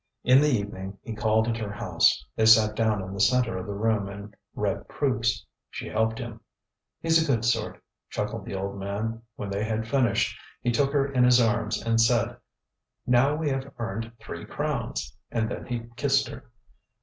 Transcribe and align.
In 0.23 0.41
the 0.41 0.49
evening 0.49 0.97
he 1.03 1.13
called 1.13 1.47
at 1.47 1.57
her 1.57 1.71
house; 1.71 2.25
they 2.35 2.47
sat 2.47 2.75
down 2.75 3.03
in 3.03 3.13
the 3.13 3.19
centre 3.21 3.59
of 3.59 3.67
the 3.67 3.73
room 3.75 4.09
and 4.09 4.35
read 4.55 4.87
proofs; 4.89 5.45
she 5.69 5.87
helped 5.89 6.17
him. 6.17 6.39
ŌĆ£HeŌĆÖs 7.03 7.23
a 7.23 7.27
good 7.27 7.45
sort, 7.45 7.75
ŌĆØ 7.75 7.79
chuckled 8.09 8.45
the 8.45 8.55
old 8.55 8.79
man. 8.79 9.21
When 9.35 9.51
they 9.51 9.63
had 9.63 9.87
finished, 9.87 10.35
he 10.63 10.71
took 10.71 10.91
her 10.91 11.05
in 11.11 11.23
his 11.23 11.39
arms 11.39 11.79
and 11.79 12.01
said: 12.01 12.37
ŌĆ£Now 13.07 13.37
we 13.37 13.51
have 13.51 13.71
earned 13.77 14.11
three 14.19 14.43
crowns, 14.43 15.15
ŌĆØ 15.31 15.37
and 15.39 15.51
then 15.51 15.65
he 15.67 15.81
kissed 15.97 16.29
her. 16.29 16.49